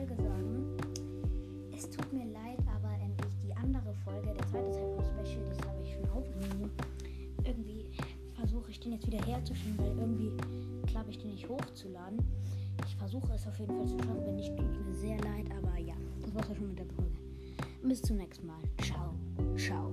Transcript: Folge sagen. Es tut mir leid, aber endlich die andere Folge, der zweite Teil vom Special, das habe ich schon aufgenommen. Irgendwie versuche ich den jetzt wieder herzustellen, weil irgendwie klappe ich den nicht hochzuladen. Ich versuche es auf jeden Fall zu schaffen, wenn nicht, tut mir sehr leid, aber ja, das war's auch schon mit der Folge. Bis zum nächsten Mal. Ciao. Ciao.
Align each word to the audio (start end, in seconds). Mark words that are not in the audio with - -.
Folge 0.00 0.22
sagen. 0.22 0.76
Es 1.76 1.90
tut 1.90 2.10
mir 2.12 2.24
leid, 2.24 2.58
aber 2.74 2.90
endlich 3.02 3.36
die 3.44 3.54
andere 3.54 3.92
Folge, 4.04 4.28
der 4.28 4.46
zweite 4.46 4.70
Teil 4.70 4.94
vom 4.94 5.04
Special, 5.04 5.44
das 5.48 5.68
habe 5.68 5.82
ich 5.82 5.92
schon 5.92 6.08
aufgenommen. 6.08 6.70
Irgendwie 7.44 7.90
versuche 8.34 8.70
ich 8.70 8.80
den 8.80 8.92
jetzt 8.92 9.06
wieder 9.06 9.22
herzustellen, 9.26 9.76
weil 9.78 9.98
irgendwie 9.98 10.32
klappe 10.86 11.10
ich 11.10 11.18
den 11.18 11.30
nicht 11.30 11.46
hochzuladen. 11.48 12.18
Ich 12.86 12.96
versuche 12.96 13.34
es 13.34 13.46
auf 13.46 13.58
jeden 13.58 13.76
Fall 13.76 13.88
zu 13.88 13.98
schaffen, 13.98 14.24
wenn 14.24 14.36
nicht, 14.36 14.56
tut 14.56 14.86
mir 14.86 14.94
sehr 14.94 15.18
leid, 15.18 15.46
aber 15.58 15.78
ja, 15.78 15.94
das 16.22 16.34
war's 16.34 16.50
auch 16.50 16.56
schon 16.56 16.68
mit 16.68 16.78
der 16.78 16.86
Folge. 16.86 17.18
Bis 17.82 18.00
zum 18.00 18.16
nächsten 18.16 18.46
Mal. 18.46 18.60
Ciao. 18.82 19.14
Ciao. 19.56 19.89